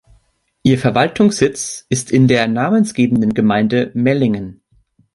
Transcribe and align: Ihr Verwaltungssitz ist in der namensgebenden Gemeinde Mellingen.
Ihr 0.63 0.79
Verwaltungssitz 0.79 1.85
ist 1.89 2.09
in 2.09 2.27
der 2.27 2.47
namensgebenden 2.47 3.35
Gemeinde 3.35 3.91
Mellingen. 3.93 4.63